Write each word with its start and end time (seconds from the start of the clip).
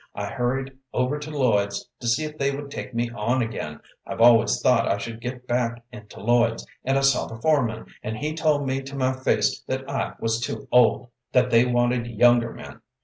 I 0.15 0.25
hurried 0.25 0.73
over 0.93 1.19
to 1.19 1.29
Lloyd's 1.29 1.87
to 1.99 2.07
see 2.07 2.25
if 2.25 2.35
they 2.39 2.49
would 2.49 2.71
take 2.71 2.91
me 2.95 3.11
on 3.11 3.43
again; 3.43 3.81
I've 4.03 4.19
always 4.19 4.59
thought 4.59 4.87
I 4.87 4.97
should 4.97 5.21
get 5.21 5.45
back 5.45 5.83
into 5.91 6.19
Lloyd's, 6.21 6.65
and 6.83 6.97
I 6.97 7.01
saw 7.01 7.27
the 7.27 7.39
foreman, 7.39 7.85
and 8.01 8.17
he 8.17 8.33
told 8.33 8.65
me 8.65 8.81
to 8.81 8.95
my 8.95 9.13
face 9.13 9.61
that 9.67 9.87
I 9.87 10.13
was 10.19 10.39
too 10.41 10.67
old, 10.71 11.09
that 11.33 11.51
they 11.51 11.65
wanted 11.67 12.07
younger 12.07 12.51
men. 12.51 12.81